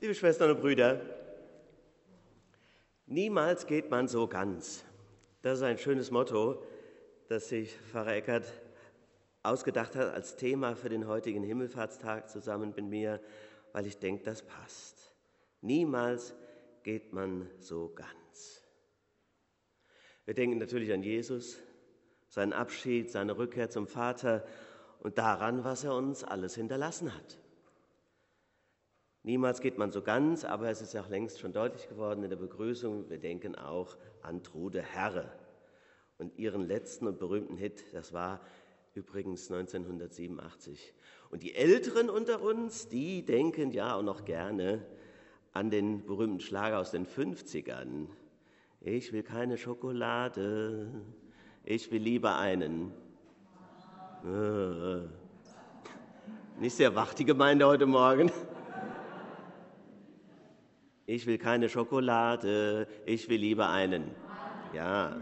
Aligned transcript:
Liebe 0.00 0.14
Schwestern 0.14 0.52
und 0.52 0.60
Brüder, 0.60 1.00
niemals 3.06 3.66
geht 3.66 3.90
man 3.90 4.06
so 4.06 4.28
ganz. 4.28 4.84
Das 5.42 5.58
ist 5.58 5.64
ein 5.64 5.76
schönes 5.76 6.12
Motto, 6.12 6.62
das 7.26 7.48
sich 7.48 7.76
Pfarrer 7.90 8.14
Eckert 8.14 8.44
ausgedacht 9.42 9.96
hat 9.96 10.14
als 10.14 10.36
Thema 10.36 10.76
für 10.76 10.88
den 10.88 11.08
heutigen 11.08 11.42
Himmelfahrtstag 11.42 12.30
zusammen 12.30 12.74
mit 12.76 12.84
mir, 12.84 13.20
weil 13.72 13.88
ich 13.88 13.98
denke, 13.98 14.22
das 14.22 14.42
passt. 14.42 15.16
Niemals 15.62 16.32
geht 16.84 17.12
man 17.12 17.50
so 17.58 17.92
ganz. 17.92 18.62
Wir 20.26 20.34
denken 20.34 20.58
natürlich 20.58 20.92
an 20.92 21.02
Jesus, 21.02 21.58
seinen 22.28 22.52
Abschied, 22.52 23.10
seine 23.10 23.36
Rückkehr 23.36 23.68
zum 23.68 23.88
Vater 23.88 24.46
und 25.00 25.18
daran, 25.18 25.64
was 25.64 25.82
er 25.82 25.96
uns 25.96 26.22
alles 26.22 26.54
hinterlassen 26.54 27.12
hat. 27.12 27.38
Niemals 29.22 29.60
geht 29.60 29.78
man 29.78 29.90
so 29.90 30.02
ganz, 30.02 30.44
aber 30.44 30.70
es 30.70 30.80
ist 30.80 30.96
auch 30.96 31.08
längst 31.08 31.40
schon 31.40 31.52
deutlich 31.52 31.88
geworden 31.88 32.22
in 32.22 32.30
der 32.30 32.36
Begrüßung, 32.36 33.10
wir 33.10 33.18
denken 33.18 33.56
auch 33.56 33.96
an 34.22 34.42
Trude 34.42 34.82
Herre 34.82 35.30
und 36.18 36.36
ihren 36.38 36.62
letzten 36.66 37.06
und 37.06 37.18
berühmten 37.18 37.56
Hit, 37.56 37.84
das 37.92 38.12
war 38.12 38.40
übrigens 38.94 39.50
1987. 39.50 40.92
Und 41.30 41.42
die 41.42 41.54
Älteren 41.54 42.10
unter 42.10 42.42
uns, 42.42 42.88
die 42.88 43.24
denken 43.24 43.70
ja 43.70 43.94
auch 43.94 44.02
noch 44.02 44.24
gerne 44.24 44.84
an 45.52 45.70
den 45.70 46.04
berühmten 46.04 46.40
Schlager 46.40 46.78
aus 46.78 46.90
den 46.90 47.06
50ern. 47.06 48.06
Ich 48.80 49.12
will 49.12 49.22
keine 49.22 49.56
Schokolade, 49.56 50.88
ich 51.64 51.90
will 51.90 52.02
lieber 52.02 52.36
einen. 52.36 52.92
Äh, 54.24 55.06
nicht 56.60 56.76
sehr 56.76 56.94
wach 56.94 57.14
die 57.14 57.24
Gemeinde 57.24 57.66
heute 57.66 57.86
Morgen. 57.86 58.32
Ich 61.08 61.26
will 61.26 61.38
keine 61.38 61.70
Schokolade, 61.70 62.86
ich 63.06 63.30
will 63.30 63.40
lieber 63.40 63.70
einen. 63.70 64.10
Ja, 64.74 65.18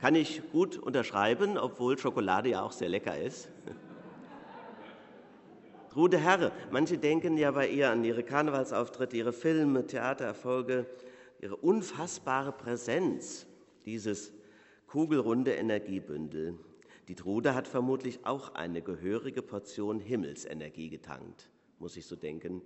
kann 0.00 0.14
ich 0.14 0.40
gut 0.50 0.78
unterschreiben, 0.78 1.58
obwohl 1.58 1.98
Schokolade 1.98 2.48
ja 2.48 2.62
auch 2.62 2.72
sehr 2.72 2.88
lecker 2.88 3.20
ist. 3.20 3.50
Trude 5.92 6.16
Herre, 6.16 6.52
manche 6.70 6.96
denken 6.96 7.36
ja 7.36 7.50
bei 7.50 7.68
ihr 7.68 7.90
an 7.90 8.02
ihre 8.02 8.22
Karnevalsauftritte, 8.22 9.14
ihre 9.14 9.34
Filme, 9.34 9.86
Theatererfolge, 9.86 10.86
ihre 11.42 11.56
unfassbare 11.56 12.52
Präsenz, 12.52 13.46
dieses 13.84 14.32
kugelrunde 14.86 15.52
Energiebündel. 15.52 16.58
Die 17.08 17.14
Trude 17.14 17.54
hat 17.54 17.68
vermutlich 17.68 18.24
auch 18.24 18.54
eine 18.54 18.80
gehörige 18.80 19.42
Portion 19.42 20.00
Himmelsenergie 20.00 20.88
getankt, 20.88 21.50
muss 21.78 21.98
ich 21.98 22.06
so 22.06 22.16
denken. 22.16 22.62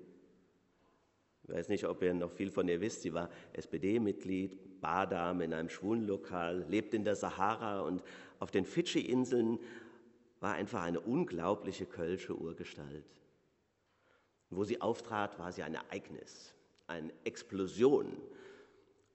Ich 1.43 1.49
weiß 1.55 1.69
nicht, 1.69 1.87
ob 1.87 2.03
ihr 2.03 2.15
noch 2.15 2.31
viel 2.31 2.51
von 2.51 2.69
ihr 2.69 2.81
wisst. 2.81 3.03
Sie 3.03 3.13
war 3.13 3.29
SPD-Mitglied, 3.53 4.81
Bardame 4.81 5.45
in 5.45 5.53
einem 5.53 5.69
Schwulenlokal, 5.69 6.65
lebt 6.69 6.95
in 6.95 7.05
der 7.05 7.17
Sahara 7.17 7.81
und 7.81 8.03
auf 8.39 8.51
den 8.51 8.65
Fidschi-Inseln 8.65 9.59
war 10.41 10.55
einfach 10.55 10.83
eine 10.83 11.01
unglaubliche 11.01 11.87
kölsche 11.87 12.35
Urgestalt. 12.37 13.05
wo 14.53 14.65
sie 14.65 14.81
auftrat, 14.81 15.39
war 15.39 15.53
sie 15.53 15.63
ein 15.63 15.77
Ereignis, 15.77 16.55
eine 16.89 17.13
Explosion 17.23 18.17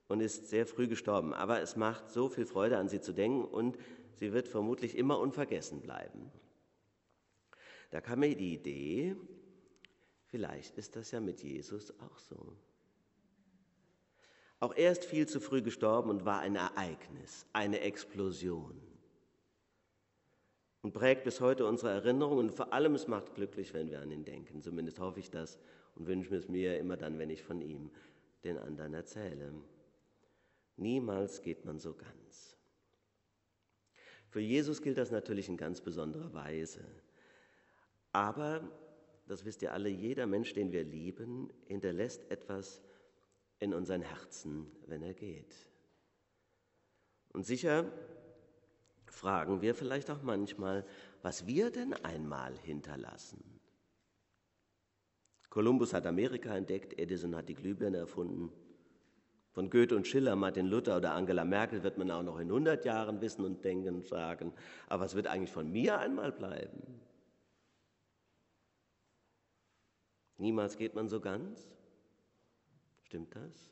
und 0.08 0.20
ist 0.20 0.48
sehr 0.48 0.66
früh 0.66 0.88
gestorben. 0.88 1.34
Aber 1.34 1.60
es 1.60 1.76
macht 1.76 2.10
so 2.10 2.30
viel 2.30 2.46
Freude, 2.46 2.78
an 2.78 2.88
sie 2.88 3.02
zu 3.02 3.12
denken 3.12 3.44
und 3.44 3.76
sie 4.14 4.32
wird 4.32 4.48
vermutlich 4.48 4.96
immer 4.96 5.18
unvergessen 5.18 5.82
bleiben. 5.82 6.30
Da 7.90 8.00
kam 8.00 8.20
mir 8.20 8.34
die 8.34 8.54
Idee, 8.54 9.14
Vielleicht 10.26 10.76
ist 10.76 10.96
das 10.96 11.10
ja 11.10 11.20
mit 11.20 11.42
Jesus 11.42 11.92
auch 12.00 12.18
so. 12.18 12.56
Auch 14.58 14.74
er 14.74 14.92
ist 14.92 15.04
viel 15.04 15.28
zu 15.28 15.40
früh 15.40 15.62
gestorben 15.62 16.10
und 16.10 16.24
war 16.24 16.40
ein 16.40 16.56
Ereignis, 16.56 17.46
eine 17.52 17.80
Explosion. 17.80 18.80
Und 20.82 20.92
prägt 20.92 21.24
bis 21.24 21.40
heute 21.40 21.66
unsere 21.66 21.90
Erinnerung 21.90 22.38
und 22.38 22.52
vor 22.52 22.72
allem 22.72 22.94
es 22.94 23.08
macht 23.08 23.34
glücklich, 23.34 23.74
wenn 23.74 23.90
wir 23.90 24.00
an 24.00 24.10
ihn 24.10 24.24
denken. 24.24 24.62
Zumindest 24.62 24.98
hoffe 25.00 25.20
ich 25.20 25.30
das 25.30 25.58
und 25.94 26.06
wünsche 26.06 26.34
es 26.36 26.48
mir 26.48 26.78
immer 26.78 26.96
dann, 26.96 27.18
wenn 27.18 27.30
ich 27.30 27.42
von 27.42 27.60
ihm 27.60 27.90
den 28.44 28.56
anderen 28.58 28.94
erzähle. 28.94 29.52
Niemals 30.76 31.42
geht 31.42 31.64
man 31.64 31.78
so 31.78 31.94
ganz. 31.94 32.56
Für 34.28 34.40
Jesus 34.40 34.82
gilt 34.82 34.98
das 34.98 35.10
natürlich 35.10 35.48
in 35.48 35.56
ganz 35.56 35.80
besonderer 35.80 36.32
Weise. 36.34 36.84
Aber 38.12 38.68
das 39.26 39.44
wisst 39.44 39.62
ihr 39.62 39.72
alle, 39.72 39.88
jeder 39.88 40.26
Mensch, 40.26 40.52
den 40.52 40.72
wir 40.72 40.84
lieben, 40.84 41.52
hinterlässt 41.66 42.30
etwas 42.30 42.82
in 43.58 43.74
unseren 43.74 44.02
Herzen, 44.02 44.66
wenn 44.86 45.02
er 45.02 45.14
geht. 45.14 45.54
Und 47.32 47.44
sicher 47.44 47.90
fragen 49.06 49.62
wir 49.62 49.74
vielleicht 49.74 50.10
auch 50.10 50.22
manchmal, 50.22 50.86
was 51.22 51.46
wir 51.46 51.70
denn 51.70 51.92
einmal 51.92 52.56
hinterlassen. 52.58 53.42
Kolumbus 55.50 55.94
hat 55.94 56.06
Amerika 56.06 56.54
entdeckt, 56.54 56.98
Edison 56.98 57.34
hat 57.34 57.48
die 57.48 57.54
Glühbirne 57.54 57.96
erfunden. 57.96 58.52
Von 59.52 59.70
Goethe 59.70 59.96
und 59.96 60.06
Schiller, 60.06 60.36
Martin 60.36 60.66
Luther 60.66 60.98
oder 60.98 61.14
Angela 61.14 61.46
Merkel 61.46 61.82
wird 61.82 61.96
man 61.96 62.10
auch 62.10 62.22
noch 62.22 62.38
in 62.38 62.48
100 62.48 62.84
Jahren 62.84 63.22
wissen 63.22 63.42
und 63.42 63.64
denken 63.64 63.94
und 63.94 64.04
sagen, 64.04 64.52
aber 64.86 65.04
was 65.04 65.14
wird 65.14 65.26
eigentlich 65.26 65.50
von 65.50 65.72
mir 65.72 65.98
einmal 65.98 66.30
bleiben? 66.30 67.00
Niemals 70.38 70.76
geht 70.76 70.94
man 70.94 71.08
so 71.08 71.20
ganz. 71.20 71.66
Stimmt 73.04 73.34
das? 73.34 73.70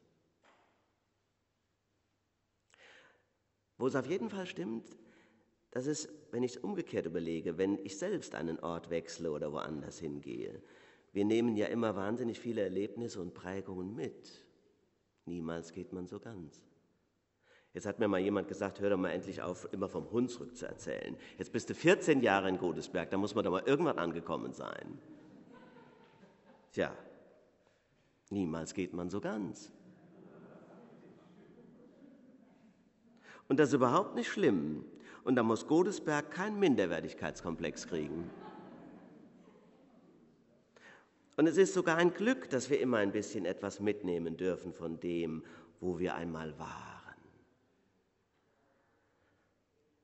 Wo 3.77 3.87
es 3.87 3.97
auf 3.97 4.07
jeden 4.07 4.31
Fall 4.31 4.47
stimmt, 4.47 4.87
das 5.73 5.87
ist, 5.87 6.09
wenn 6.31 6.45
ich 6.45 6.57
es 6.57 6.63
umgekehrt 6.63 7.07
überlege, 7.07 7.59
wenn 7.59 7.79
ich 7.85 7.99
selbst 7.99 8.35
einen 8.37 8.61
Ort 8.61 8.91
wechsle 8.91 9.33
oder 9.33 9.53
woanders 9.53 9.99
hingehe. 9.99 10.63
Wir 11.13 11.25
nehmen 11.25 11.57
ja 11.57 11.67
immer 11.67 11.97
wahnsinnig 11.97 12.39
viele 12.39 12.63
Erlebnisse 12.63 13.21
und 13.21 13.35
Prägungen 13.35 13.95
mit. 13.95 14.45
Niemals 15.27 15.73
geht 15.73 15.93
man 15.93 16.07
so 16.07 16.21
ganz. 16.21 16.63
Jetzt 17.73 17.87
hat 17.87 17.99
mir 17.99 18.07
mal 18.07 18.21
jemand 18.21 18.47
gesagt, 18.47 18.81
hör 18.81 18.91
doch 18.91 18.97
mal 18.97 19.11
endlich 19.11 19.43
auf, 19.43 19.69
immer 19.73 19.89
vom 19.89 20.09
Hunsrück 20.13 20.57
zu 20.57 20.67
erzählen. 20.67 21.17
Jetzt 21.39 21.51
bist 21.51 21.69
du 21.69 21.75
14 21.75 22.21
Jahre 22.21 22.49
in 22.49 22.59
Godesberg, 22.59 23.11
da 23.11 23.17
muss 23.17 23.35
man 23.35 23.45
doch 23.45 23.51
mal 23.51 23.65
irgendwann 23.67 23.99
angekommen 23.99 24.53
sein. 24.53 24.99
Tja, 26.75 26.93
niemals 28.31 28.75
geht 28.75 28.93
man 28.93 29.09
so 29.09 29.21
ganz. 29.21 29.71
Und 33.47 33.61
das 33.61 33.69
ist 33.69 33.75
überhaupt 33.75 34.17
nicht 34.17 34.29
schlimm. 34.29 34.85
Und 35.23 35.37
da 35.37 35.45
muss 35.45 35.69
Godesberg 35.69 36.33
keinen 36.33 36.59
Minderwertigkeitskomplex 36.59 37.87
kriegen. 37.87 38.29
Und 41.37 41.47
es 41.47 41.57
ist 41.57 41.75
sogar 41.75 41.97
ein 41.97 42.13
Glück, 42.13 42.51
dass 42.51 42.69
wir 42.71 42.81
immer 42.81 42.99
ein 42.99 43.13
bisschen 43.13 43.45
etwas 43.45 43.79
mitnehmen 43.79 44.37
dürfen 44.37 44.73
von 44.73 44.99
dem, 44.99 45.45
wo 45.81 46.01
wir 46.01 46.17
einmal 46.17 46.59
waren. 46.59 47.15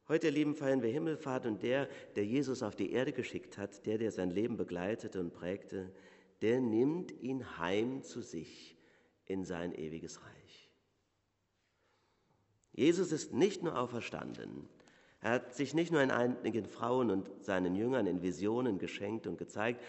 Heute, 0.06 0.28
lieben, 0.30 0.54
feiern 0.54 0.82
wir 0.82 0.90
Himmelfahrt 0.90 1.46
und 1.46 1.62
der, 1.64 1.88
der 2.14 2.24
Jesus 2.24 2.62
auf 2.62 2.76
die 2.76 2.92
Erde 2.92 3.12
geschickt 3.12 3.58
hat, 3.58 3.86
der, 3.86 3.98
der 3.98 4.12
sein 4.12 4.30
Leben 4.30 4.56
begleitete 4.56 5.18
und 5.18 5.32
prägte, 5.32 5.92
der 6.42 6.60
nimmt 6.60 7.12
ihn 7.20 7.58
heim 7.58 8.02
zu 8.02 8.22
sich 8.22 8.76
in 9.26 9.44
sein 9.44 9.72
ewiges 9.72 10.22
Reich. 10.22 10.70
Jesus 12.72 13.12
ist 13.12 13.32
nicht 13.32 13.62
nur 13.62 13.78
auferstanden, 13.78 14.68
er 15.20 15.32
hat 15.32 15.54
sich 15.54 15.74
nicht 15.74 15.92
nur 15.92 16.02
in 16.02 16.10
einigen 16.10 16.66
Frauen 16.66 17.10
und 17.10 17.30
seinen 17.44 17.74
Jüngern 17.74 18.06
in 18.06 18.22
Visionen 18.22 18.78
geschenkt 18.78 19.26
und 19.26 19.36
gezeigt, 19.36 19.82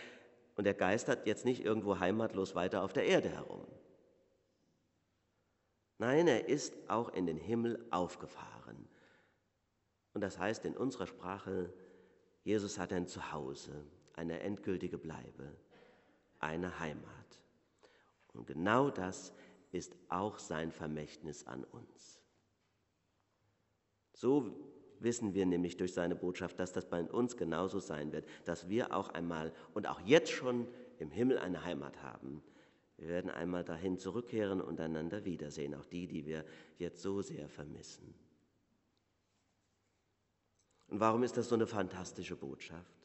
und 0.56 0.68
er 0.68 0.74
geistert 0.74 1.26
jetzt 1.26 1.46
nicht 1.46 1.64
irgendwo 1.64 2.00
heimatlos 2.00 2.54
weiter 2.54 2.84
auf 2.84 2.92
der 2.92 3.06
Erde 3.06 3.30
herum. 3.30 3.66
Nein, 5.98 6.28
er 6.28 6.50
ist 6.50 6.76
auch 6.90 7.10
in 7.10 7.26
den 7.26 7.38
Himmel 7.38 7.86
aufgefahren. 7.90 8.90
Und 10.14 10.22
das 10.22 10.38
heißt 10.38 10.66
in 10.66 10.76
unserer 10.76 11.08
Sprache, 11.08 11.74
Jesus 12.44 12.78
hat 12.78 12.92
ein 12.92 13.08
Zuhause, 13.08 13.86
eine 14.14 14.42
endgültige 14.42 14.98
Bleibe 14.98 15.56
eine 16.42 16.80
Heimat. 16.80 17.06
Und 18.34 18.48
genau 18.48 18.90
das 18.90 19.34
ist 19.72 19.96
auch 20.10 20.40
sein 20.40 20.72
Vermächtnis 20.72 21.48
an 21.48 21.64
uns. 21.64 22.22
So 24.14 24.56
wissen 25.00 25.34
wir 25.34 25.46
nämlich 25.46 25.78
durch 25.78 25.94
seine 25.94 26.16
Botschaft, 26.16 26.60
dass 26.60 26.74
das 26.74 26.90
bei 26.90 27.02
uns 27.04 27.38
genauso 27.38 27.80
sein 27.80 28.12
wird, 28.12 28.28
dass 28.46 28.70
wir 28.70 28.96
auch 28.96 29.10
einmal 29.10 29.54
und 29.74 29.88
auch 29.88 30.00
jetzt 30.02 30.32
schon 30.32 30.68
im 31.00 31.10
Himmel 31.10 31.40
eine 31.40 31.64
Heimat 31.64 32.04
haben. 32.04 32.44
Wir 32.98 33.08
werden 33.08 33.32
einmal 33.32 33.64
dahin 33.64 33.98
zurückkehren 33.98 34.62
und 34.62 34.80
einander 34.80 35.26
wiedersehen, 35.26 35.74
auch 35.74 35.86
die, 35.86 36.06
die 36.06 36.26
wir 36.26 36.46
jetzt 36.78 37.02
so 37.02 37.22
sehr 37.24 37.50
vermissen. 37.50 38.14
Und 40.88 41.00
warum 41.00 41.24
ist 41.24 41.36
das 41.38 41.50
so 41.50 41.56
eine 41.56 41.66
fantastische 41.66 42.36
Botschaft? 42.36 43.01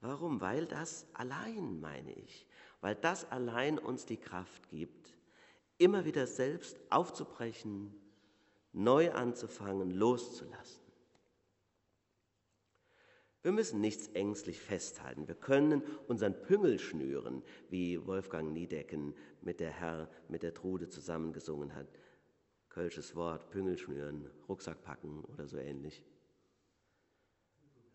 Warum? 0.00 0.40
Weil 0.40 0.66
das 0.66 1.06
allein, 1.12 1.80
meine 1.80 2.12
ich, 2.12 2.46
weil 2.80 2.94
das 2.94 3.30
allein 3.30 3.78
uns 3.78 4.06
die 4.06 4.16
Kraft 4.16 4.68
gibt, 4.70 5.14
immer 5.78 6.04
wieder 6.04 6.26
selbst 6.26 6.78
aufzubrechen, 6.90 7.94
neu 8.72 9.12
anzufangen, 9.12 9.90
loszulassen. 9.90 10.80
Wir 13.42 13.52
müssen 13.52 13.80
nichts 13.80 14.08
ängstlich 14.08 14.60
festhalten. 14.60 15.26
Wir 15.26 15.34
können 15.34 15.82
unseren 16.08 16.42
Püngel 16.42 16.78
schnüren, 16.78 17.42
wie 17.70 18.06
Wolfgang 18.06 18.52
Niedecken 18.52 19.14
mit 19.40 19.60
der 19.60 19.70
Herr, 19.70 20.10
mit 20.28 20.42
der 20.42 20.52
Trude 20.52 20.90
zusammengesungen 20.90 21.74
hat. 21.74 21.86
Kölsches 22.68 23.16
Wort, 23.16 23.48
Püngel 23.50 23.78
schnüren, 23.78 24.30
Rucksack 24.46 24.82
packen 24.82 25.24
oder 25.24 25.46
so 25.46 25.56
ähnlich. 25.56 26.04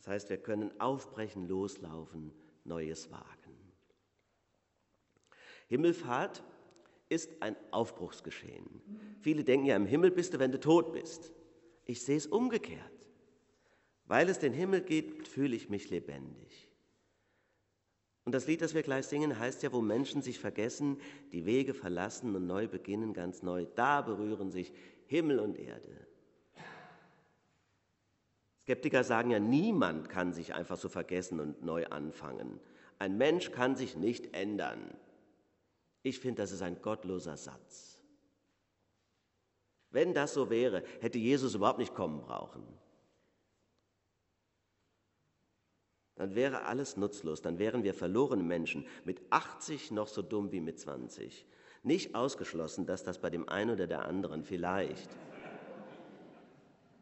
Das 0.06 0.13
heißt, 0.13 0.30
wir 0.30 0.38
können 0.38 0.80
aufbrechen, 0.80 1.48
loslaufen, 1.48 2.31
Neues 2.63 3.10
wagen. 3.10 3.25
Himmelfahrt 5.68 6.44
ist 7.10 7.42
ein 7.42 7.56
Aufbruchsgeschehen. 7.72 8.81
Viele 9.22 9.44
denken 9.44 9.66
ja, 9.66 9.75
im 9.75 9.88
Himmel 9.88 10.12
bist 10.12 10.36
du, 10.36 10.40
wenn 10.40 10.52
du 10.52 10.60
tot 10.60 10.94
bist. 10.94 11.31
Ich 11.86 12.04
sehe 12.04 12.18
es 12.18 12.28
umgekehrt. 12.28 13.07
Weil 14.06 14.30
es 14.30 14.38
den 14.38 14.54
Himmel 14.54 14.81
gibt, 14.81 15.28
fühle 15.28 15.56
ich 15.56 15.69
mich 15.69 15.90
lebendig. 15.90 16.69
Und 18.25 18.34
das 18.34 18.46
Lied, 18.46 18.62
das 18.62 18.75
wir 18.75 18.84
gleich 18.84 19.07
singen, 19.07 19.40
heißt 19.40 19.63
ja, 19.63 19.74
wo 19.74 19.81
Menschen 19.81 20.22
sich 20.22 20.38
vergessen, 20.38 21.00
die 21.31 21.48
Wege 21.48 21.74
verlassen 21.74 22.36
und 22.36 22.46
neu 22.46 22.68
beginnen, 22.68 23.13
ganz 23.13 23.42
neu, 23.42 23.66
da 23.74 24.04
berühren 24.04 24.52
sich 24.52 24.72
Himmel 25.07 25.40
und 25.40 25.57
Erde. 25.57 26.07
Skeptiker 28.65 29.03
sagen 29.03 29.29
ja, 29.29 29.39
niemand 29.39 30.09
kann 30.09 30.33
sich 30.33 30.56
einfach 30.56 30.77
so 30.77 30.89
vergessen 30.89 31.39
und 31.39 31.63
neu 31.63 31.85
anfangen. 31.85 32.59
Ein 32.97 33.15
Mensch 33.15 33.51
kann 33.51 33.75
sich 33.75 33.95
nicht 33.95 34.33
ändern. 34.33 34.97
Ich 36.01 36.19
finde, 36.19 36.41
das 36.41 36.51
ist 36.51 36.63
ein 36.63 36.81
gottloser 36.81 37.38
Satz. 37.38 38.00
Wenn 39.91 40.15
das 40.15 40.33
so 40.33 40.50
wäre, 40.50 40.83
hätte 41.00 41.19
Jesus 41.19 41.53
überhaupt 41.53 41.77
nicht 41.77 41.94
kommen 41.94 42.21
brauchen. 42.21 42.63
Dann 46.15 46.33
wäre 46.33 46.63
alles 46.63 46.97
nutzlos, 46.97 47.44
dann 47.44 47.59
wären 47.59 47.83
wir 47.83 47.94
verlorene 47.94 48.41
Menschen, 48.41 48.88
mit 49.03 49.21
80 49.29 49.91
noch 49.91 50.07
so 50.07 50.23
dumm 50.23 50.51
wie 50.51 50.59
mit 50.59 50.79
20. 50.79 51.45
Nicht 51.83 52.15
ausgeschlossen, 52.15 52.88
dass 52.88 53.03
das 53.03 53.19
bei 53.21 53.29
dem 53.29 53.47
einen 53.47 53.69
oder 53.69 53.85
der 53.85 54.06
anderen 54.06 54.44
vielleicht 54.44 55.11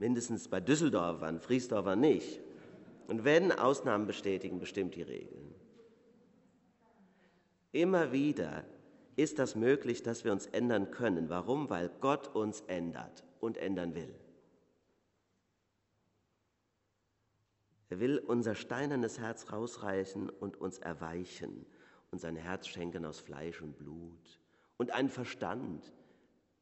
mindestens 0.03 0.49
bei 0.49 0.59
Düsseldorfern, 0.59 1.39
Friesdorfer 1.39 1.95
nicht. 1.95 2.41
Und 3.07 3.23
wenn 3.23 3.53
Ausnahmen 3.53 4.05
bestätigen, 4.05 4.59
bestimmt 4.59 4.95
die 4.95 5.01
Regeln. 5.01 5.55
Immer 7.71 8.11
wieder 8.11 8.65
ist 9.15 9.39
das 9.39 9.55
möglich, 9.55 10.03
dass 10.03 10.25
wir 10.25 10.33
uns 10.33 10.45
ändern 10.47 10.91
können. 10.91 11.29
Warum? 11.29 11.69
Weil 11.69 11.89
Gott 12.01 12.35
uns 12.35 12.61
ändert 12.67 13.23
und 13.39 13.55
ändern 13.55 13.95
will. 13.95 14.13
Er 17.89 18.01
will 18.01 18.19
unser 18.19 18.55
steinernes 18.55 19.19
Herz 19.19 19.53
rausreißen 19.53 20.29
und 20.29 20.59
uns 20.59 20.79
erweichen 20.79 21.65
und 22.11 22.19
sein 22.19 22.35
Herz 22.35 22.67
schenken 22.67 23.05
aus 23.05 23.21
Fleisch 23.21 23.61
und 23.61 23.77
Blut 23.77 24.41
und 24.75 24.91
einen 24.91 25.09
Verstand, 25.09 25.93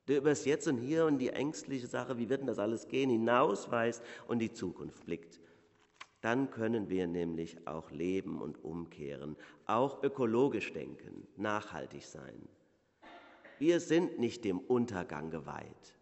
der 0.08 0.18
über 0.18 0.30
das 0.30 0.46
Jetzt 0.46 0.68
und 0.68 0.78
Hier 0.78 1.06
und 1.06 1.20
die 1.20 1.30
ängstliche 1.30 1.88
Sache, 1.88 2.18
wie 2.18 2.30
wird 2.30 2.42
denn 2.42 2.48
das 2.48 2.60
alles 2.60 2.88
gehen, 2.88 3.10
hinausweist 3.10 4.04
und 4.28 4.40
die 4.40 4.52
Zukunft 4.52 5.06
blickt. 5.06 5.40
Dann 6.22 6.52
können 6.52 6.90
wir 6.90 7.08
nämlich 7.08 7.68
auch 7.68 7.90
leben 7.92 8.42
und 8.42 8.64
umkehren, 8.64 9.36
auch 9.66 10.04
ökologisch 10.04 10.72
denken, 10.72 11.28
nachhaltig 11.36 12.06
sein. 12.06 12.48
Wir 13.58 13.80
sind 13.80 14.20
nicht 14.20 14.44
dem 14.44 14.60
Untergang 14.60 15.30
geweiht. 15.30 15.96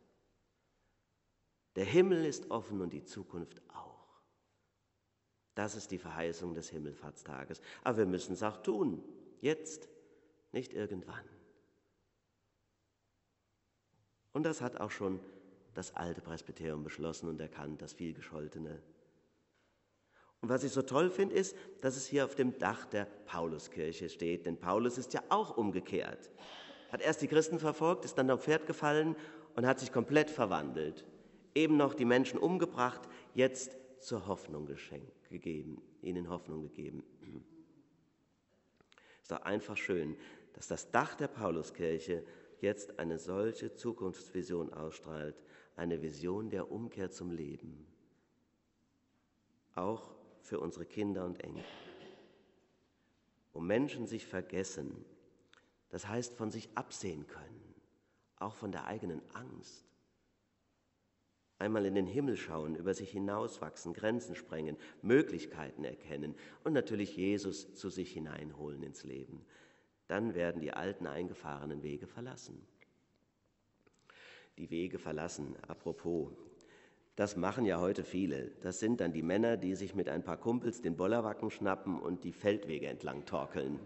Der 1.75 1.85
Himmel 1.85 2.25
ist 2.25 2.51
offen 2.51 2.81
und 2.81 2.91
die 2.91 3.03
Zukunft 3.03 3.61
auch. 3.73 3.99
Das 5.55 5.75
ist 5.75 5.91
die 5.91 5.97
Verheißung 5.97 6.53
des 6.53 6.69
Himmelfahrtstages. 6.69 7.61
Aber 7.83 7.99
wir 7.99 8.05
müssen 8.05 8.33
es 8.33 8.43
auch 8.43 8.57
tun. 8.63 9.03
Jetzt, 9.41 9.89
nicht 10.51 10.73
irgendwann. 10.73 11.25
Und 14.39 14.43
das 14.43 14.61
hat 14.61 14.79
auch 14.79 14.89
schon 14.89 15.19
das 15.73 15.97
alte 15.97 16.21
Presbyterium 16.21 16.81
beschlossen 16.81 17.27
und 17.27 17.41
erkannt, 17.41 17.81
das 17.81 17.91
vielgescholtene. 17.91 18.81
Und 20.39 20.47
was 20.47 20.63
ich 20.63 20.71
so 20.71 20.81
toll 20.81 21.09
finde, 21.09 21.35
ist, 21.35 21.57
dass 21.81 21.97
es 21.97 22.07
hier 22.07 22.23
auf 22.23 22.35
dem 22.35 22.57
Dach 22.57 22.85
der 22.85 23.03
Pauluskirche 23.25 24.07
steht. 24.07 24.45
Denn 24.45 24.55
Paulus 24.55 24.97
ist 24.97 25.13
ja 25.13 25.21
auch 25.27 25.57
umgekehrt. 25.57 26.29
Hat 26.89 27.01
erst 27.01 27.21
die 27.21 27.27
Christen 27.27 27.59
verfolgt, 27.59 28.05
ist 28.05 28.17
dann 28.17 28.31
auf 28.31 28.45
Pferd 28.45 28.65
gefallen 28.65 29.17
und 29.57 29.65
hat 29.65 29.81
sich 29.81 29.91
komplett 29.91 30.29
verwandelt. 30.29 31.03
Eben 31.53 31.75
noch 31.75 31.93
die 31.93 32.05
Menschen 32.05 32.39
umgebracht, 32.39 33.01
jetzt 33.33 33.75
zur 33.99 34.25
Hoffnung 34.25 34.65
geschenkt, 34.65 35.29
gegeben, 35.29 35.81
ihnen 36.01 36.29
Hoffnung 36.29 36.61
gegeben. 36.61 37.03
Ist 39.21 39.31
doch 39.31 39.41
einfach 39.41 39.75
schön, 39.75 40.15
dass 40.53 40.67
das 40.67 40.91
Dach 40.91 41.15
der 41.15 41.27
Pauluskirche 41.27 42.23
jetzt 42.61 42.99
eine 42.99 43.19
solche 43.19 43.73
Zukunftsvision 43.73 44.73
ausstrahlt, 44.73 45.35
eine 45.75 46.01
Vision 46.01 46.49
der 46.49 46.71
Umkehr 46.71 47.09
zum 47.09 47.31
Leben, 47.31 47.87
auch 49.75 50.15
für 50.41 50.59
unsere 50.59 50.85
Kinder 50.85 51.25
und 51.25 51.41
Enkel. 51.43 51.63
Wo 53.53 53.59
Menschen 53.59 54.07
sich 54.07 54.25
vergessen, 54.25 55.05
das 55.89 56.07
heißt 56.07 56.33
von 56.33 56.51
sich 56.51 56.69
absehen 56.75 57.27
können, 57.27 57.75
auch 58.37 58.55
von 58.55 58.71
der 58.71 58.85
eigenen 58.85 59.21
Angst. 59.33 59.85
Einmal 61.57 61.85
in 61.85 61.95
den 61.95 62.07
Himmel 62.07 62.37
schauen, 62.37 62.75
über 62.75 62.93
sich 62.93 63.11
hinauswachsen, 63.11 63.93
Grenzen 63.93 64.35
sprengen, 64.35 64.77
Möglichkeiten 65.01 65.83
erkennen 65.83 66.35
und 66.63 66.71
natürlich 66.73 67.17
Jesus 67.17 67.75
zu 67.75 67.89
sich 67.89 68.13
hineinholen 68.13 68.81
ins 68.83 69.03
Leben 69.03 69.45
dann 70.09 70.33
werden 70.33 70.59
die 70.59 70.73
alten 70.73 71.05
eingefahrenen 71.05 71.83
Wege 71.83 72.07
verlassen. 72.07 72.65
Die 74.57 74.69
Wege 74.71 74.97
verlassen, 74.97 75.55
apropos, 75.67 76.31
das 77.15 77.35
machen 77.35 77.65
ja 77.65 77.79
heute 77.79 78.03
viele. 78.03 78.51
Das 78.61 78.79
sind 78.79 79.01
dann 79.01 79.13
die 79.13 79.21
Männer, 79.21 79.55
die 79.55 79.75
sich 79.75 79.93
mit 79.93 80.09
ein 80.09 80.23
paar 80.23 80.37
Kumpels 80.37 80.81
den 80.81 80.97
Bollerwacken 80.97 81.51
schnappen 81.51 81.99
und 81.99 82.23
die 82.23 82.31
Feldwege 82.31 82.87
entlang 82.87 83.25
torkeln. 83.25 83.79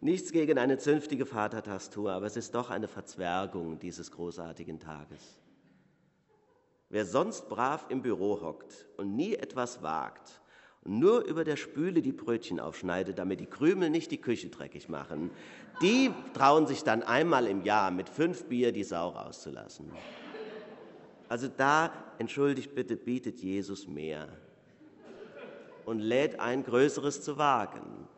Nichts 0.00 0.32
gegen 0.32 0.58
eine 0.58 0.78
zünftige 0.78 1.26
Vatertagstour, 1.26 2.12
aber 2.12 2.24
es 2.24 2.36
ist 2.36 2.54
doch 2.54 2.70
eine 2.70 2.88
Verzwergung 2.88 3.78
dieses 3.78 4.10
großartigen 4.10 4.80
Tages. 4.80 5.42
Wer 6.88 7.04
sonst 7.04 7.48
brav 7.50 7.86
im 7.90 8.00
Büro 8.00 8.40
hockt 8.40 8.88
und 8.96 9.14
nie 9.14 9.34
etwas 9.34 9.82
wagt 9.82 10.40
und 10.84 10.98
nur 10.98 11.24
über 11.24 11.44
der 11.44 11.56
Spüle 11.56 12.02
die 12.02 12.12
Brötchen 12.12 12.58
aufschneidet, 12.58 13.18
damit 13.18 13.40
die 13.40 13.46
Krümel 13.46 13.90
nicht 13.90 14.10
die 14.10 14.20
Küche 14.20 14.48
dreckig 14.48 14.88
machen, 14.88 15.30
die 15.82 16.10
trauen 16.34 16.66
sich 16.66 16.82
dann 16.82 17.02
einmal 17.02 17.46
im 17.46 17.62
Jahr 17.64 17.90
mit 17.90 18.08
fünf 18.08 18.44
Bier 18.44 18.72
die 18.72 18.84
Sau 18.84 19.10
rauszulassen. 19.10 19.90
Also 21.28 21.48
da, 21.48 21.92
entschuldigt 22.18 22.74
bitte, 22.74 22.96
bietet 22.96 23.40
Jesus 23.40 23.86
mehr 23.86 24.28
und 25.84 26.00
lädt 26.00 26.40
ein, 26.40 26.64
Größeres 26.64 27.22
zu 27.22 27.38
wagen, 27.38 28.08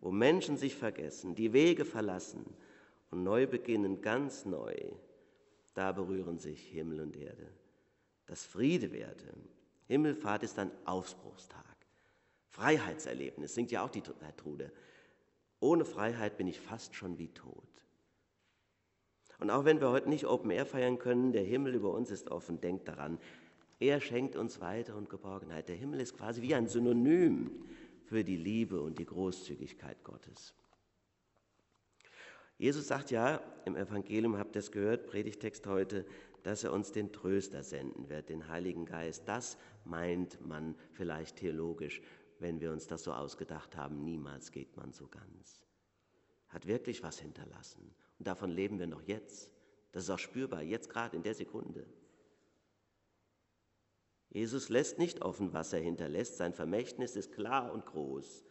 wo 0.00 0.10
Menschen 0.10 0.56
sich 0.56 0.74
vergessen, 0.74 1.34
die 1.34 1.52
Wege 1.52 1.84
verlassen 1.84 2.44
und 3.10 3.22
neu 3.22 3.46
beginnen, 3.46 4.00
ganz 4.00 4.44
neu. 4.44 4.74
Da 5.74 5.92
berühren 5.92 6.38
sich 6.38 6.60
Himmel 6.68 7.00
und 7.00 7.16
Erde. 7.16 7.46
Das 8.26 8.44
Friede 8.44 8.92
werde, 8.92 9.34
Himmelfahrt 9.90 10.44
ist 10.44 10.56
ein 10.60 10.70
Aufbruchstag. 10.84 11.64
Freiheitserlebnis, 12.46 13.54
singt 13.54 13.72
ja 13.72 13.82
auch 13.82 13.90
die 13.90 14.04
Herr 14.20 14.36
Trude. 14.36 14.70
Ohne 15.58 15.84
Freiheit 15.84 16.36
bin 16.36 16.46
ich 16.46 16.60
fast 16.60 16.94
schon 16.94 17.18
wie 17.18 17.26
tot. 17.26 17.66
Und 19.40 19.50
auch 19.50 19.64
wenn 19.64 19.80
wir 19.80 19.90
heute 19.90 20.08
nicht 20.08 20.26
Open 20.26 20.52
Air 20.52 20.64
feiern 20.64 21.00
können, 21.00 21.32
der 21.32 21.42
Himmel 21.42 21.74
über 21.74 21.92
uns 21.92 22.12
ist 22.12 22.30
offen, 22.30 22.60
denkt 22.60 22.86
daran, 22.86 23.18
er 23.80 24.00
schenkt 24.00 24.36
uns 24.36 24.60
Weite 24.60 24.94
und 24.94 25.10
Geborgenheit. 25.10 25.68
Der 25.68 25.74
Himmel 25.74 26.00
ist 26.00 26.16
quasi 26.16 26.40
wie 26.40 26.54
ein 26.54 26.68
Synonym 26.68 27.50
für 28.04 28.22
die 28.22 28.36
Liebe 28.36 28.80
und 28.80 28.96
die 28.96 29.06
Großzügigkeit 29.06 30.04
Gottes. 30.04 30.54
Jesus 32.58 32.86
sagt 32.86 33.10
ja, 33.10 33.42
im 33.64 33.74
Evangelium 33.74 34.38
habt 34.38 34.54
ihr 34.54 34.60
es 34.60 34.70
gehört, 34.70 35.08
Predigtext 35.08 35.66
heute, 35.66 36.06
dass 36.42 36.64
er 36.64 36.72
uns 36.72 36.92
den 36.92 37.12
Tröster 37.12 37.62
senden 37.62 38.08
wird, 38.08 38.28
den 38.28 38.48
Heiligen 38.48 38.84
Geist. 38.84 39.26
Das 39.26 39.58
meint 39.84 40.40
man 40.46 40.74
vielleicht 40.92 41.36
theologisch, 41.36 42.00
wenn 42.38 42.60
wir 42.60 42.72
uns 42.72 42.86
das 42.86 43.04
so 43.04 43.12
ausgedacht 43.12 43.76
haben. 43.76 44.04
Niemals 44.04 44.50
geht 44.50 44.76
man 44.76 44.92
so 44.92 45.06
ganz. 45.08 45.66
Hat 46.48 46.66
wirklich 46.66 47.02
was 47.02 47.20
hinterlassen. 47.20 47.94
Und 48.18 48.26
davon 48.26 48.50
leben 48.50 48.78
wir 48.78 48.86
noch 48.86 49.02
jetzt. 49.02 49.50
Das 49.92 50.04
ist 50.04 50.10
auch 50.10 50.18
spürbar, 50.18 50.62
jetzt 50.62 50.88
gerade 50.88 51.16
in 51.16 51.22
der 51.22 51.34
Sekunde. 51.34 51.86
Jesus 54.30 54.68
lässt 54.68 54.98
nicht 54.98 55.22
offen, 55.22 55.52
was 55.52 55.72
er 55.72 55.80
hinterlässt. 55.80 56.36
Sein 56.36 56.54
Vermächtnis 56.54 57.16
ist 57.16 57.32
klar 57.32 57.72
und 57.72 57.84
groß. 57.84 58.44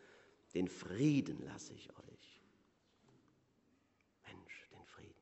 Den 0.53 0.67
Frieden 0.67 1.41
lasse 1.45 1.73
ich 1.73 1.89
euch. 1.97 2.43
Mensch, 4.27 4.67
den 4.71 4.85
Frieden. 4.85 5.18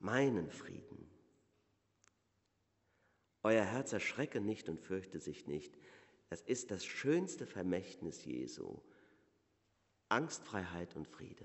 Meinen 0.00 0.50
Frieden. 0.50 1.10
Euer 3.42 3.64
Herz 3.64 3.92
erschrecke 3.92 4.40
nicht 4.40 4.68
und 4.70 4.80
fürchte 4.80 5.20
sich 5.20 5.46
nicht. 5.46 5.78
Es 6.30 6.40
ist 6.40 6.70
das 6.70 6.84
schönste 6.86 7.46
Vermächtnis 7.46 8.24
Jesu. 8.24 8.80
Angstfreiheit 10.08 10.96
und 10.96 11.06
Friede. 11.06 11.44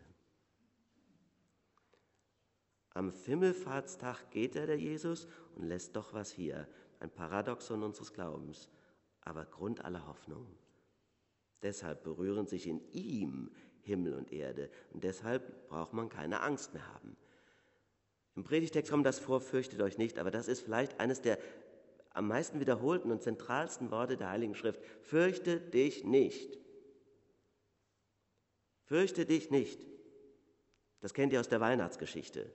Am 2.91 3.11
Himmelfahrtstag 3.11 4.31
geht 4.31 4.55
er, 4.55 4.67
der 4.67 4.79
Jesus, 4.79 5.27
und 5.55 5.65
lässt 5.65 5.97
doch 5.97 6.13
was 6.13 6.31
hier. 6.31 6.65
Ein 7.01 7.09
Paradoxon 7.09 7.83
unseres 7.83 8.13
Glaubens, 8.13 8.69
aber 9.19 9.43
Grund 9.45 9.83
aller 9.83 10.07
Hoffnung. 10.07 10.47
Deshalb 11.61 12.03
berühren 12.03 12.47
sich 12.47 12.67
in 12.67 12.79
ihm 12.93 13.51
Himmel 13.81 14.13
und 14.13 14.31
Erde 14.31 14.71
und 14.93 15.03
deshalb 15.03 15.67
braucht 15.67 15.91
man 15.91 16.07
keine 16.07 16.39
Angst 16.39 16.73
mehr 16.73 16.87
haben. 16.93 17.17
Im 18.35 18.43
Predigtext 18.43 18.91
kommt 18.91 19.05
das 19.05 19.19
vor, 19.19 19.39
fürchtet 19.39 19.81
euch 19.81 19.97
nicht, 19.97 20.19
aber 20.19 20.31
das 20.31 20.47
ist 20.47 20.61
vielleicht 20.61 20.99
eines 20.99 21.21
der 21.21 21.37
am 22.11 22.29
meisten 22.29 22.61
wiederholten 22.61 23.11
und 23.11 23.21
zentralsten 23.21 23.91
Worte 23.91 24.15
der 24.15 24.29
Heiligen 24.29 24.55
Schrift. 24.55 24.79
Fürchte 25.01 25.59
dich 25.59 26.05
nicht. 26.05 26.57
Fürchte 28.85 29.25
dich 29.25 29.51
nicht. 29.51 29.85
Das 31.01 31.13
kennt 31.13 31.33
ihr 31.33 31.41
aus 31.41 31.49
der 31.49 31.59
Weihnachtsgeschichte. 31.59 32.49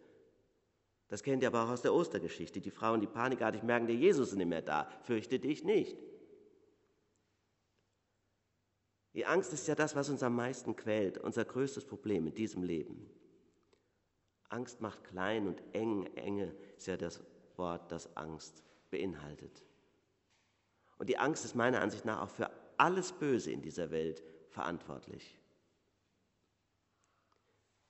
Das 1.08 1.22
kennt 1.22 1.42
ihr 1.42 1.48
aber 1.48 1.64
auch 1.64 1.70
aus 1.70 1.82
der 1.82 1.92
Ostergeschichte. 1.92 2.60
Die 2.60 2.70
Frauen, 2.70 3.02
die 3.02 3.06
panikartig 3.06 3.62
merken, 3.62 3.86
der 3.86 3.96
Jesus 3.96 4.30
ist 4.30 4.36
nicht 4.36 4.46
mehr 4.46 4.62
da. 4.62 4.88
Fürchte 5.02 5.38
dich 5.38 5.62
nicht. 5.62 5.98
Die 9.12 9.26
Angst 9.26 9.52
ist 9.52 9.68
ja 9.68 9.74
das, 9.74 9.94
was 9.94 10.08
uns 10.08 10.22
am 10.22 10.36
meisten 10.36 10.74
quält, 10.74 11.18
unser 11.18 11.44
größtes 11.44 11.84
Problem 11.84 12.28
in 12.28 12.34
diesem 12.34 12.62
Leben. 12.62 13.10
Angst 14.50 14.80
macht 14.80 15.04
klein 15.04 15.46
und 15.46 15.62
eng. 15.72 16.06
Enge 16.16 16.54
ist 16.76 16.86
ja 16.86 16.96
das 16.96 17.22
Wort, 17.56 17.90
das 17.90 18.16
Angst 18.16 18.62
beinhaltet. 18.90 19.64
Und 20.98 21.08
die 21.08 21.18
Angst 21.18 21.44
ist 21.44 21.54
meiner 21.54 21.80
Ansicht 21.80 22.04
nach 22.04 22.20
auch 22.20 22.30
für 22.30 22.50
alles 22.76 23.12
Böse 23.12 23.50
in 23.52 23.62
dieser 23.62 23.90
Welt 23.90 24.22
verantwortlich. 24.48 25.38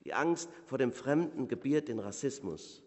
Die 0.04 0.14
Angst 0.14 0.48
vor 0.66 0.78
dem 0.78 0.92
Fremden 0.92 1.48
gebiert 1.48 1.88
den 1.88 1.98
Rassismus. 1.98 2.82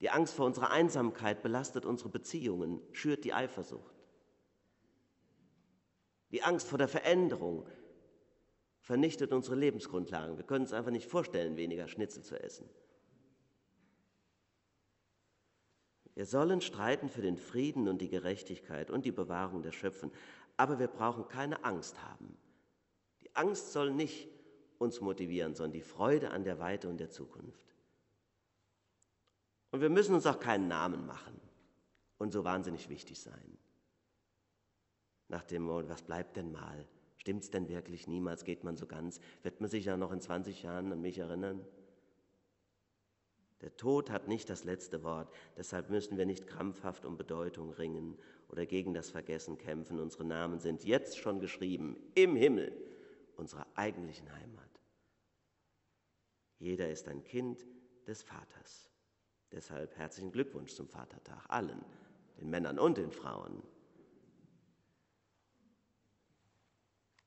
Die 0.00 0.10
Angst 0.10 0.34
vor 0.34 0.46
unserer 0.46 0.70
Einsamkeit 0.70 1.42
belastet 1.42 1.86
unsere 1.86 2.08
Beziehungen, 2.08 2.80
schürt 2.92 3.24
die 3.24 3.32
Eifersucht. 3.32 3.94
Die 6.30 6.42
Angst 6.42 6.68
vor 6.68 6.78
der 6.78 6.88
Veränderung 6.88 7.66
vernichtet 8.84 9.32
unsere 9.32 9.56
Lebensgrundlagen. 9.56 10.36
Wir 10.36 10.44
können 10.44 10.64
uns 10.64 10.74
einfach 10.74 10.90
nicht 10.90 11.08
vorstellen, 11.08 11.56
weniger 11.56 11.88
Schnitzel 11.88 12.22
zu 12.22 12.38
essen. 12.40 12.68
Wir 16.14 16.26
sollen 16.26 16.60
streiten 16.60 17.08
für 17.08 17.22
den 17.22 17.38
Frieden 17.38 17.88
und 17.88 18.00
die 18.02 18.10
Gerechtigkeit 18.10 18.90
und 18.90 19.06
die 19.06 19.10
Bewahrung 19.10 19.62
der 19.62 19.72
Schöpfen, 19.72 20.12
aber 20.58 20.78
wir 20.78 20.86
brauchen 20.86 21.26
keine 21.28 21.64
Angst 21.64 22.00
haben. 22.02 22.36
Die 23.22 23.34
Angst 23.34 23.72
soll 23.72 23.90
nicht 23.90 24.28
uns 24.78 25.00
motivieren, 25.00 25.54
sondern 25.54 25.72
die 25.72 25.80
Freude 25.80 26.30
an 26.30 26.44
der 26.44 26.58
Weite 26.58 26.88
und 26.88 26.98
der 26.98 27.10
Zukunft. 27.10 27.74
Und 29.70 29.80
wir 29.80 29.90
müssen 29.90 30.14
uns 30.14 30.26
auch 30.26 30.38
keinen 30.38 30.68
Namen 30.68 31.06
machen 31.06 31.40
und 32.18 32.32
so 32.32 32.44
wahnsinnig 32.44 32.90
wichtig 32.90 33.18
sein. 33.18 33.58
Nach 35.28 35.42
dem 35.42 35.62
Motto, 35.62 35.88
was 35.88 36.02
bleibt 36.02 36.36
denn 36.36 36.52
mal? 36.52 36.86
Stimmt's 37.24 37.48
denn 37.48 37.70
wirklich? 37.70 38.06
Niemals 38.06 38.44
geht 38.44 38.64
man 38.64 38.76
so 38.76 38.84
ganz. 38.84 39.18
Wird 39.42 39.58
man 39.58 39.70
sich 39.70 39.86
ja 39.86 39.96
noch 39.96 40.12
in 40.12 40.20
20 40.20 40.62
Jahren 40.62 40.92
an 40.92 41.00
mich 41.00 41.16
erinnern? 41.16 41.64
Der 43.62 43.74
Tod 43.78 44.10
hat 44.10 44.28
nicht 44.28 44.50
das 44.50 44.64
letzte 44.64 45.02
Wort, 45.04 45.32
deshalb 45.56 45.88
müssen 45.88 46.18
wir 46.18 46.26
nicht 46.26 46.46
krampfhaft 46.46 47.06
um 47.06 47.16
Bedeutung 47.16 47.70
ringen 47.70 48.18
oder 48.50 48.66
gegen 48.66 48.92
das 48.92 49.08
Vergessen 49.08 49.56
kämpfen. 49.56 50.00
Unsere 50.00 50.26
Namen 50.26 50.60
sind 50.60 50.84
jetzt 50.84 51.16
schon 51.16 51.40
geschrieben 51.40 51.96
im 52.14 52.36
Himmel, 52.36 52.76
unserer 53.36 53.66
eigentlichen 53.74 54.30
Heimat. 54.30 54.68
Jeder 56.58 56.90
ist 56.90 57.08
ein 57.08 57.24
Kind 57.24 57.64
des 58.06 58.22
Vaters. 58.22 58.90
Deshalb 59.50 59.96
herzlichen 59.96 60.30
Glückwunsch 60.30 60.74
zum 60.74 60.90
Vatertag 60.90 61.46
allen, 61.48 61.82
den 62.38 62.50
Männern 62.50 62.78
und 62.78 62.98
den 62.98 63.12
Frauen. 63.12 63.62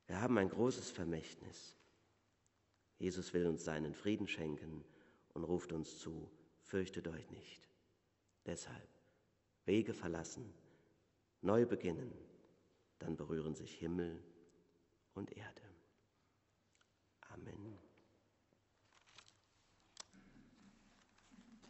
Wir 0.08 0.22
haben 0.22 0.38
ein 0.38 0.50
großes 0.50 0.90
Vermächtnis. 0.90 1.76
Jesus 2.98 3.34
will 3.34 3.46
uns 3.46 3.64
seinen 3.64 3.94
Frieden 3.94 4.28
schenken 4.28 4.84
und 5.34 5.44
ruft 5.44 5.72
uns 5.72 6.00
zu, 6.00 6.30
fürchtet 6.62 7.08
euch 7.08 7.30
nicht. 7.30 7.68
Deshalb 8.46 8.88
Wege 9.66 9.94
verlassen, 9.94 10.54
neu 11.42 11.66
beginnen, 11.66 12.12
dann 13.00 13.18
berühren 13.18 13.54
sich 13.54 13.76
Himmel 13.76 14.24
und 15.14 15.36
Erde. 15.36 15.62
Amen. 17.30 17.87